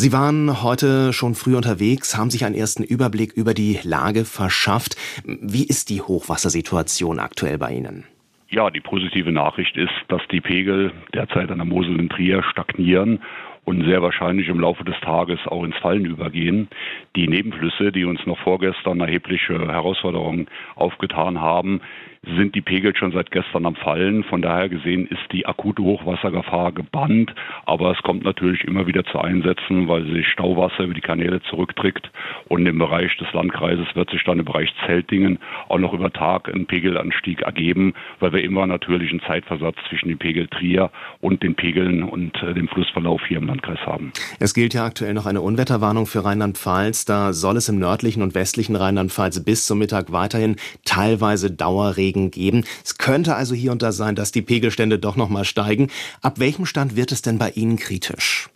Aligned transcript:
Sie 0.00 0.12
waren 0.12 0.62
heute 0.62 1.12
schon 1.12 1.34
früh 1.34 1.56
unterwegs, 1.56 2.16
haben 2.16 2.30
sich 2.30 2.44
einen 2.44 2.54
ersten 2.54 2.84
Überblick 2.84 3.32
über 3.32 3.52
die 3.52 3.80
Lage 3.82 4.24
verschafft. 4.24 4.94
Wie 5.24 5.66
ist 5.66 5.90
die 5.90 6.00
Hochwassersituation 6.00 7.18
aktuell 7.18 7.58
bei 7.58 7.72
Ihnen? 7.72 8.04
Ja, 8.48 8.70
die 8.70 8.80
positive 8.80 9.32
Nachricht 9.32 9.76
ist, 9.76 9.90
dass 10.06 10.22
die 10.30 10.40
Pegel 10.40 10.92
derzeit 11.14 11.50
an 11.50 11.58
der 11.58 11.66
Mosel 11.66 11.98
in 11.98 12.08
Trier 12.08 12.44
stagnieren 12.44 13.18
und 13.68 13.84
sehr 13.84 14.00
wahrscheinlich 14.00 14.48
im 14.48 14.60
Laufe 14.60 14.82
des 14.82 14.98
Tages 15.02 15.38
auch 15.46 15.62
ins 15.62 15.76
Fallen 15.76 16.06
übergehen. 16.06 16.68
Die 17.16 17.28
Nebenflüsse, 17.28 17.92
die 17.92 18.06
uns 18.06 18.24
noch 18.24 18.38
vorgestern 18.38 18.98
erhebliche 19.00 19.58
Herausforderungen 19.58 20.46
aufgetan 20.74 21.38
haben, 21.42 21.82
sind 22.36 22.54
die 22.54 22.60
Pegel 22.60 22.96
schon 22.96 23.12
seit 23.12 23.30
gestern 23.30 23.66
am 23.66 23.74
Fallen. 23.74 24.24
Von 24.24 24.42
daher 24.42 24.68
gesehen 24.68 25.06
ist 25.06 25.20
die 25.32 25.46
akute 25.46 25.82
Hochwassergefahr 25.82 26.72
gebannt. 26.72 27.34
Aber 27.66 27.92
es 27.92 28.02
kommt 28.02 28.24
natürlich 28.24 28.64
immer 28.64 28.86
wieder 28.86 29.04
zu 29.04 29.20
Einsätzen, 29.20 29.88
weil 29.88 30.04
sich 30.06 30.26
Stauwasser 30.28 30.84
über 30.84 30.94
die 30.94 31.00
Kanäle 31.00 31.40
zurückträgt. 31.42 32.10
Und 32.48 32.66
im 32.66 32.78
Bereich 32.78 33.16
des 33.18 33.32
Landkreises 33.32 33.86
wird 33.94 34.10
sich 34.10 34.24
dann 34.24 34.38
im 34.38 34.44
Bereich 34.44 34.72
Zeltingen 34.86 35.38
auch 35.68 35.78
noch 35.78 35.92
über 35.92 36.12
Tag 36.12 36.52
ein 36.52 36.66
Pegelanstieg 36.66 37.42
ergeben, 37.42 37.94
weil 38.20 38.32
wir 38.32 38.42
immer 38.42 38.66
natürlich 38.66 39.10
einen 39.10 39.22
Zeitversatz 39.22 39.76
zwischen 39.88 40.08
dem 40.08 40.18
Pegel 40.18 40.48
Trier 40.48 40.90
und 41.20 41.42
den 41.42 41.54
Pegeln 41.54 42.02
und 42.02 42.42
äh, 42.42 42.54
dem 42.54 42.68
Flussverlauf 42.68 43.22
hier 43.26 43.38
im 43.38 43.46
Landkreis 43.58 43.86
haben. 43.86 44.12
Es 44.38 44.54
gilt 44.54 44.74
ja 44.74 44.84
aktuell 44.84 45.14
noch 45.14 45.26
eine 45.26 45.40
Unwetterwarnung 45.40 46.06
für 46.06 46.24
Rheinland-Pfalz. 46.24 47.04
Da 47.04 47.32
soll 47.32 47.56
es 47.56 47.68
im 47.68 47.78
nördlichen 47.78 48.22
und 48.22 48.34
westlichen 48.34 48.76
Rheinland-Pfalz 48.76 49.40
bis 49.40 49.66
zum 49.66 49.78
Mittag 49.78 50.12
weiterhin 50.12 50.56
teilweise 50.84 51.50
Dauerregen 51.50 51.98
Regen 51.98 52.30
geben. 52.30 52.64
Es 52.84 52.96
könnte 52.98 53.34
also 53.34 53.54
hier 53.54 53.72
und 53.72 53.82
da 53.82 53.92
sein, 53.92 54.14
dass 54.14 54.30
die 54.30 54.42
Pegelstände 54.42 54.98
doch 54.98 55.16
noch 55.16 55.28
mal 55.28 55.44
steigen. 55.44 55.88
Ab 56.22 56.38
welchem 56.38 56.64
Stand 56.64 56.96
wird 56.96 57.12
es 57.12 57.22
denn 57.22 57.38
bei 57.38 57.50
Ihnen 57.50 57.76
kritisch? 57.76 58.50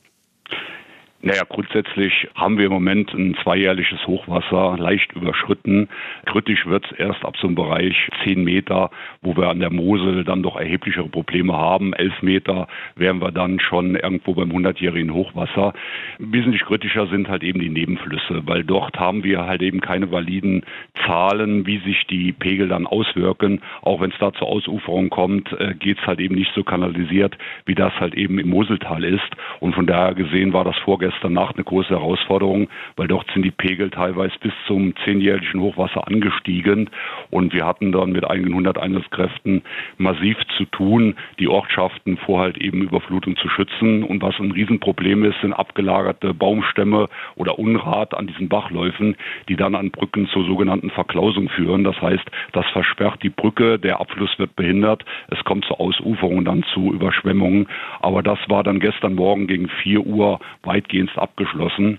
Naja, 1.25 1.43
grundsätzlich 1.49 2.27
haben 2.35 2.59
wir 2.59 2.67
im 2.67 2.73
Moment 2.73 3.15
ein 3.15 3.37
zweijährliches 3.45 4.05
Hochwasser 4.09 4.77
leicht 4.77 5.13
überschritten. 5.13 5.89
Kritisch 6.27 6.67
wird 6.67 6.85
es 6.87 6.99
erst 6.99 7.25
ab 7.25 7.37
so 7.37 7.47
einem 7.47 7.55
Bereich 7.55 7.95
10 8.25 8.43
Meter, 8.43 8.91
wo 9.21 9.37
wir 9.37 9.49
an 9.49 9.61
der 9.61 9.71
Mosel 9.71 10.25
dann 10.25 10.43
doch 10.43 10.57
erheblichere 10.57 11.09
Probleme 11.09 11.53
haben. 11.53 11.93
11 11.93 12.23
Meter 12.23 12.67
wären 12.97 13.21
wir 13.21 13.31
dann 13.31 13.61
schon 13.61 13.95
irgendwo 13.95 14.35
beim 14.35 14.51
100-jährigen 14.51 15.15
Hochwasser. 15.15 15.75
Wesentlich 16.19 16.63
kritischer 16.63 17.07
sind 17.07 17.29
halt 17.29 17.45
eben 17.45 17.61
die 17.61 17.71
Nebenflüsse, 17.71 18.43
weil 18.47 18.65
dort 18.65 18.99
haben 18.99 19.23
wir 19.23 19.47
halt 19.47 19.63
eben 19.63 19.81
keine 19.81 20.11
validen 20.11 20.65
Zahlen, 21.07 21.69
wie 21.69 21.79
sich 21.79 22.05
die 22.09 22.33
Pegel 22.33 22.67
dann 22.67 22.85
auswirken. 22.85 23.61
Auch 23.83 24.01
wenn 24.01 24.11
es 24.11 24.19
da 24.19 24.33
zur 24.33 24.49
Ausuferung 24.49 25.09
kommt, 25.09 25.53
äh, 25.53 25.75
geht 25.75 26.01
es 26.01 26.07
halt 26.09 26.19
eben 26.19 26.35
nicht 26.35 26.51
so 26.57 26.65
kanalisiert, 26.65 27.39
wie 27.65 27.77
das 27.77 27.93
halt 28.01 28.17
eben 28.17 28.41
im 28.41 28.49
Moseltal 28.49 29.05
ist. 29.05 29.31
Und 29.61 29.77
von 29.77 29.87
daher 29.87 30.15
gesehen 30.15 30.53
war 30.53 30.65
das 30.65 30.77
vorgestern 30.79 31.12
gestern 31.13 31.33
Nacht 31.35 31.57
eine 31.57 31.65
große 31.65 31.91
Herausforderung, 31.91 32.69
weil 32.97 33.09
dort 33.09 33.31
sind 33.33 33.45
die 33.45 33.51
Pegel 33.51 33.91
teilweise 33.91 34.35
bis 34.41 34.53
zum 34.67 34.95
zehnjährigen 35.05 35.61
Hochwasser 35.61 36.07
angestiegen 36.07 36.91
und 37.31 37.53
wir 37.53 37.67
hatten 37.67 37.93
dann 37.93 38.13
mit 38.13 38.25
einigen 38.29 38.55
hundert 38.55 38.79
Einsatzkräften 38.79 39.63
massiv 39.99 40.37
zu 40.57 40.65
tun, 40.67 41.15
die 41.39 41.49
Ortschaften 41.49 42.17
vor 42.17 42.41
halt 42.41 42.59
eben 42.59 42.83
Überflutung 42.83 43.37
zu 43.37 43.49
schützen 43.49 44.03
und 44.03 44.23
was 44.23 44.39
ein 44.39 44.53
Riesenproblem 44.53 45.25
ist, 45.25 45.41
sind 45.41 45.53
abgelagerte 45.53 46.35
Baumstämme 46.35 47.09
oder 47.37 47.59
Unrat 47.59 48.15
an 48.15 48.27
diesen 48.27 48.49
Bachläufen, 48.49 49.17
die 49.49 49.57
dann 49.57 49.75
an 49.75 49.91
Brücken 49.91 50.29
zur 50.29 50.45
sogenannten 50.45 50.91
Verklausung 50.91 51.49
führen. 51.51 51.85
Das 51.85 52.01
heißt, 52.01 52.25
das 52.53 52.67
versperrt 52.73 53.23
die 53.23 53.31
Brücke, 53.31 53.79
der 53.79 54.01
Abfluss 54.01 54.39
wird 54.39 54.57
behindert, 54.57 55.05
es 55.29 55.43
kommt 55.45 55.65
zur 55.67 55.81
Ausuferung, 55.81 56.45
dann 56.45 56.65
zu 56.75 56.93
Überschwemmungen. 56.93 57.69
Aber 58.01 58.23
das 58.23 58.39
war 58.49 58.65
dann 58.65 58.81
gestern 58.81 59.15
Morgen 59.15 59.47
gegen 59.47 59.69
4 59.69 60.01
Uhr 60.01 60.41
weitgehend 60.63 61.02
Dienst 61.03 61.19
abgeschlossen 61.19 61.99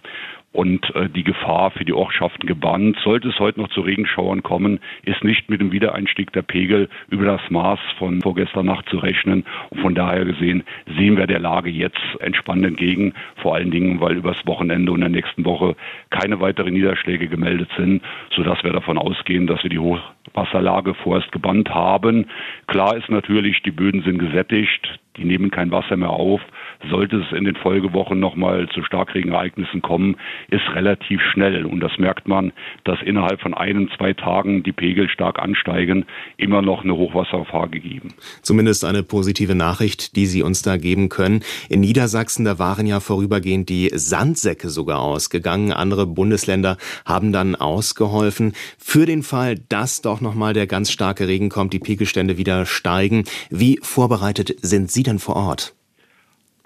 und 0.53 0.95
äh, 0.95 1.09
die 1.09 1.23
Gefahr 1.23 1.71
für 1.71 1.83
die 1.83 1.93
Ortschaften 1.93 2.47
gebannt. 2.47 2.97
Sollte 3.03 3.29
es 3.29 3.39
heute 3.39 3.59
noch 3.59 3.69
zu 3.69 3.81
Regenschauern 3.81 4.43
kommen, 4.43 4.79
ist 5.03 5.23
nicht 5.23 5.49
mit 5.49 5.59
dem 5.59 5.71
Wiedereinstieg 5.71 6.31
der 6.31 6.43
Pegel 6.43 6.89
über 7.09 7.25
das 7.25 7.41
Maß 7.49 7.79
von 7.97 8.21
vorgestern 8.21 8.67
Nacht 8.67 8.87
zu 8.87 8.97
rechnen. 8.97 9.45
Und 9.71 9.81
von 9.81 9.95
daher 9.95 10.23
gesehen 10.25 10.63
sehen 10.95 11.17
wir 11.17 11.27
der 11.27 11.39
Lage 11.39 11.69
jetzt 11.69 11.99
entspannt 12.19 12.65
entgegen, 12.65 13.13
vor 13.41 13.55
allen 13.55 13.71
Dingen, 13.71 13.99
weil 13.99 14.15
übers 14.15 14.37
Wochenende 14.45 14.91
und 14.91 15.01
in 15.01 15.11
der 15.11 15.21
nächsten 15.21 15.43
Woche 15.43 15.75
keine 16.11 16.39
weiteren 16.39 16.73
Niederschläge 16.73 17.27
gemeldet 17.27 17.69
sind, 17.75 18.03
sodass 18.35 18.63
wir 18.63 18.71
davon 18.71 18.97
ausgehen, 18.97 19.47
dass 19.47 19.63
wir 19.63 19.71
die 19.71 19.79
Hochwasserlage 19.79 20.93
vorerst 20.93 21.31
gebannt 21.31 21.69
haben. 21.71 22.27
Klar 22.67 22.95
ist 22.95 23.09
natürlich, 23.09 23.63
die 23.63 23.71
Böden 23.71 24.03
sind 24.03 24.19
gesättigt, 24.19 24.99
die 25.17 25.25
nehmen 25.25 25.51
kein 25.51 25.71
Wasser 25.71 25.97
mehr 25.97 26.11
auf. 26.11 26.41
Sollte 26.89 27.17
es 27.17 27.37
in 27.37 27.45
den 27.45 27.55
Folgewochen 27.55 28.19
nochmal 28.19 28.67
zu 28.69 28.83
Starkregenereignissen 28.83 29.81
kommen, 29.81 30.17
ist 30.49 30.63
relativ 30.73 31.21
schnell. 31.33 31.65
Und 31.65 31.79
das 31.79 31.97
merkt 31.97 32.27
man, 32.27 32.51
dass 32.83 33.01
innerhalb 33.01 33.41
von 33.41 33.53
ein, 33.53 33.89
zwei 33.97 34.13
Tagen 34.13 34.63
die 34.63 34.71
Pegel 34.71 35.09
stark 35.09 35.39
ansteigen, 35.39 36.05
immer 36.37 36.61
noch 36.61 36.83
eine 36.83 36.95
Hochwassergefahr 36.95 37.69
gegeben. 37.69 38.09
Zumindest 38.41 38.85
eine 38.85 39.03
positive 39.03 39.55
Nachricht, 39.55 40.15
die 40.15 40.25
Sie 40.25 40.43
uns 40.43 40.61
da 40.61 40.77
geben 40.77 41.09
können. 41.09 41.41
In 41.69 41.81
Niedersachsen, 41.81 42.45
da 42.45 42.59
waren 42.59 42.85
ja 42.85 42.99
vorübergehend 42.99 43.69
die 43.69 43.89
Sandsäcke 43.93 44.69
sogar 44.69 44.99
ausgegangen. 44.99 45.71
Andere 45.71 46.05
Bundesländer 46.05 46.77
haben 47.05 47.31
dann 47.31 47.55
ausgeholfen. 47.55 48.53
Für 48.77 49.05
den 49.05 49.23
Fall, 49.23 49.55
dass 49.69 50.01
doch 50.01 50.21
nochmal 50.21 50.53
der 50.53 50.67
ganz 50.67 50.91
starke 50.91 51.27
Regen 51.27 51.49
kommt, 51.49 51.73
die 51.73 51.79
Pegelstände 51.79 52.37
wieder 52.37 52.65
steigen. 52.65 53.23
Wie 53.49 53.79
vorbereitet 53.81 54.55
sind 54.61 54.91
Sie 54.91 55.03
denn 55.03 55.19
vor 55.19 55.35
Ort? 55.35 55.75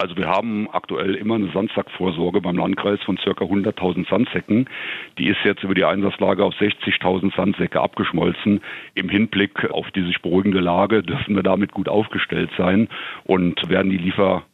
Also 0.00 0.16
wir 0.16 0.28
haben 0.28 0.68
aktuell 0.70 1.16
immer 1.16 1.34
eine 1.34 1.50
Sandsackvorsorge 1.50 2.40
beim 2.40 2.56
Landkreis 2.56 3.02
von 3.02 3.18
circa 3.18 3.44
100.000 3.44 4.08
Sandsäcken. 4.08 4.70
Die 5.18 5.26
ist 5.26 5.40
jetzt 5.42 5.64
über 5.64 5.74
die 5.74 5.84
Einsatzlage 5.84 6.44
auf 6.44 6.54
60.000 6.54 7.34
Sandsäcke 7.34 7.80
abgeschmolzen. 7.80 8.60
Im 8.94 9.08
Hinblick 9.08 9.68
auf 9.72 9.90
die 9.90 10.04
sich 10.04 10.22
beruhigende 10.22 10.60
Lage 10.60 11.02
dürfen 11.02 11.34
wir 11.34 11.42
damit 11.42 11.72
gut 11.72 11.88
aufgestellt 11.88 12.50
sein 12.56 12.88
und 13.24 13.68
werden 13.68 13.90
die 13.90 13.98
Liefer 13.98 14.44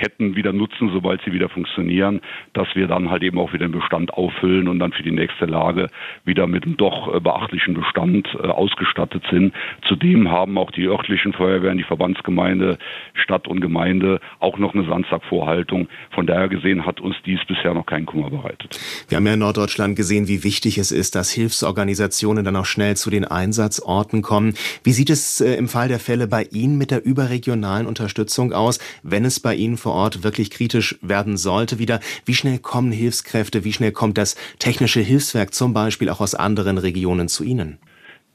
Ketten 0.00 0.34
wieder 0.34 0.52
nutzen, 0.52 0.90
sobald 0.92 1.20
sie 1.24 1.32
wieder 1.32 1.48
funktionieren, 1.48 2.20
dass 2.54 2.68
wir 2.74 2.86
dann 2.86 3.10
halt 3.10 3.22
eben 3.22 3.38
auch 3.38 3.52
wieder 3.52 3.66
den 3.66 3.72
Bestand 3.72 4.14
auffüllen 4.14 4.66
und 4.68 4.78
dann 4.78 4.92
für 4.92 5.02
die 5.02 5.10
nächste 5.10 5.44
Lage 5.44 5.88
wieder 6.24 6.46
mit 6.46 6.64
einem 6.64 6.76
doch 6.76 7.14
äh, 7.14 7.20
beachtlichen 7.20 7.74
Bestand 7.74 8.26
äh, 8.34 8.46
ausgestattet 8.46 9.22
sind. 9.30 9.52
Zudem 9.86 10.30
haben 10.30 10.56
auch 10.56 10.70
die 10.70 10.86
örtlichen 10.86 11.32
Feuerwehren, 11.32 11.78
die 11.78 11.84
Verbandsgemeinde, 11.84 12.78
Stadt 13.14 13.46
und 13.46 13.60
Gemeinde 13.60 14.20
auch 14.38 14.58
noch 14.58 14.74
eine 14.74 14.86
Sandsackvorhaltung. 14.86 15.88
Von 16.12 16.26
daher 16.26 16.48
gesehen 16.48 16.86
hat 16.86 17.00
uns 17.00 17.16
dies 17.26 17.40
bisher 17.46 17.74
noch 17.74 17.86
keinen 17.86 18.06
Kummer 18.06 18.30
bereitet. 18.30 18.80
Wir 19.08 19.16
haben 19.16 19.26
ja 19.26 19.34
in 19.34 19.40
Norddeutschland 19.40 19.96
gesehen, 19.96 20.28
wie 20.28 20.44
wichtig 20.44 20.78
es 20.78 20.92
ist, 20.92 21.14
dass 21.14 21.30
Hilfsorganisationen 21.30 22.44
dann 22.44 22.56
auch 22.56 22.64
schnell 22.64 22.96
zu 22.96 23.10
den 23.10 23.24
Einsatzorten 23.24 24.22
kommen. 24.22 24.54
Wie 24.82 24.92
sieht 24.92 25.10
es 25.10 25.40
äh, 25.40 25.54
im 25.54 25.68
Fall 25.68 25.88
der 25.88 25.98
Fälle 25.98 26.26
bei 26.26 26.44
Ihnen 26.50 26.78
mit 26.78 26.90
der 26.90 27.04
überregionalen 27.04 27.86
Unterstützung 27.86 28.52
aus, 28.52 28.78
wenn 29.02 29.24
es 29.24 29.40
bei 29.40 29.54
Ihnen 29.54 29.76
vor 29.76 29.89
Ort 29.92 30.22
wirklich 30.22 30.50
kritisch 30.50 30.98
werden 31.02 31.36
sollte 31.36 31.78
wieder. 31.78 32.00
Wie 32.24 32.34
schnell 32.34 32.58
kommen 32.58 32.92
Hilfskräfte, 32.92 33.64
wie 33.64 33.72
schnell 33.72 33.92
kommt 33.92 34.18
das 34.18 34.36
technische 34.58 35.00
Hilfswerk 35.00 35.54
zum 35.54 35.72
Beispiel 35.72 36.08
auch 36.08 36.20
aus 36.20 36.34
anderen 36.34 36.78
Regionen 36.78 37.28
zu 37.28 37.44
Ihnen? 37.44 37.78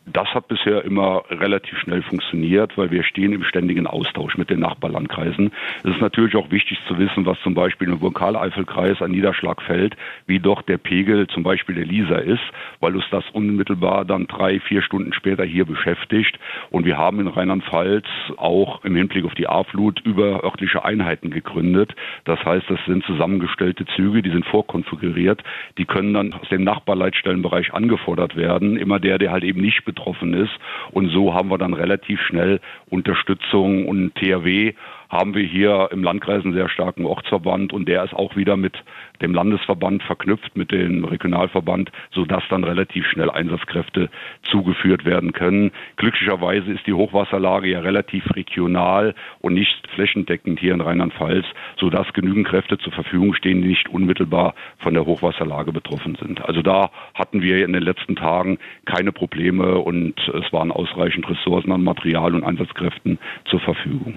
Das 0.08 0.28
hat 0.36 0.48
bisher 0.48 0.86
immer 0.86 1.24
relativ 1.32 1.80
schnell 1.80 2.04
funktioniert, 2.04 2.78
weil 2.78 2.92
wir 2.92 3.04
stehen 3.04 3.34
im 3.34 3.44
ständigen 3.44 3.88
Austausch 3.88 4.38
mit 4.38 4.52
den 4.52 4.60
Nachbarlandkreisen. 4.60 5.52
Es 5.84 5.92
ist 5.96 6.02
natürlich 6.02 6.36
auch 6.36 6.52
wichtig 6.52 6.78
zu 6.88 7.00
wissen, 7.00 7.26
was 7.26 7.40
zum 7.42 7.56
Beispiel 7.56 7.90
im 7.90 8.02
Vulkaneifelkreis 8.02 9.02
an 9.02 9.10
Niederschlag 9.10 9.64
fällt, 9.64 9.98
wie 10.28 10.40
doch 10.40 10.62
der 10.62 10.78
Pegel 10.78 11.26
zum 11.28 11.42
Beispiel 11.42 11.74
der 11.74 11.86
Lisa 11.86 12.18
ist, 12.18 12.44
weil 12.82 12.96
uns 12.96 13.06
das 13.10 13.24
unmittelbar 13.32 14.06
dann 14.06 14.28
drei, 14.28 14.60
vier 14.60 14.84
Stunden 14.84 15.12
später 15.12 15.44
hier 15.44 15.66
beschäftigt. 15.66 16.38
Und 16.70 16.86
wir 16.86 17.00
haben 17.00 17.20
in 17.20 17.28
Rheinland-Pfalz 17.28 18.06
auch 18.38 18.86
im 18.86 18.96
Hinblick 18.96 19.26
auf 19.26 19.34
die 19.34 19.48
A-Flut 19.48 20.02
über 20.02 20.44
örtliche 20.44 20.86
Einheiten 20.86 21.32
gegründet. 21.32 21.96
Das 22.26 22.44
heißt, 22.46 22.70
das 22.70 22.80
sind 22.86 23.04
zusammengestellte 23.06 23.86
Züge, 23.96 24.22
die 24.22 24.32
sind 24.32 24.46
vorkonfiguriert. 24.46 25.44
Die 25.80 25.86
können 25.86 26.14
dann 26.14 26.34
aus 26.34 26.48
dem 26.50 26.64
Nachbarleitstellenbereich 26.64 27.74
angefordert 27.74 28.36
werden. 28.36 28.78
Immer 28.78 29.00
der, 29.00 29.18
der 29.18 29.32
halt 29.32 29.44
eben 29.44 29.62
nicht 29.62 29.84
betroffen 29.96 30.34
ist. 30.34 30.52
Und 30.92 31.10
so 31.10 31.34
haben 31.34 31.50
wir 31.50 31.58
dann 31.58 31.74
relativ 31.74 32.20
schnell 32.22 32.60
Unterstützung 32.90 33.88
und 33.88 34.14
THW 34.16 34.74
haben 35.10 35.34
wir 35.34 35.44
hier 35.44 35.90
im 35.92 36.04
Landkreis 36.04 36.44
einen 36.44 36.54
sehr 36.54 36.70
starken 36.70 37.06
Ortsverband 37.06 37.74
und 37.74 37.88
der 37.88 38.04
ist 38.04 38.14
auch 38.14 38.36
wieder 38.36 38.58
mit 38.58 38.74
dem 39.22 39.34
Landesverband 39.34 40.04
verknüpft, 40.04 40.56
mit 40.58 40.72
dem 40.72 41.06
Regionalverband, 41.06 41.92
sodass 42.12 42.44
dann 42.50 42.64
relativ 42.64 43.06
schnell 43.08 43.30
Einsatzkräfte 43.30 44.10
zugeführt 44.44 45.06
werden 45.06 45.32
können. 45.32 45.72
Glücklicherweise 45.98 46.72
ist 46.72 46.86
die 46.88 46.94
Hochwasserlage 46.94 47.70
ja 47.70 47.80
relativ 47.80 48.24
regional 48.36 49.16
und 49.40 49.54
nicht 49.54 49.88
flächendeckend 49.94 50.60
hier 50.60 50.74
in 50.74 50.82
Rheinland-Pfalz, 50.82 51.46
sodass 51.78 52.12
genügend 52.14 52.48
Kräfte 52.48 52.78
zur 52.78 52.94
Verfügung 52.94 53.34
stehen, 53.34 53.62
die 53.62 53.70
nicht 53.70 53.90
unmittelbar 53.90 54.54
von 54.78 54.94
der 54.94 55.06
Hochwasserlage 55.06 55.72
betroffen 55.72 56.18
sind. 56.20 56.44
Also 56.44 56.62
da 56.62 56.90
hatten 57.14 57.42
wir 57.42 57.66
in 57.66 57.74
den 57.74 57.84
letzten 57.84 58.16
Tagen 58.16 58.58
keine 58.86 59.12
Probleme 59.12 59.78
und 59.78 60.16
es 60.28 60.52
waren 60.52 60.72
ausreichend 60.72 61.30
Ressourcen 61.30 61.72
an 61.72 61.84
Material 61.84 62.36
und 62.36 62.44
Einsatzkräften 62.44 63.20
zur 63.46 63.60
Verfügung. 63.60 64.16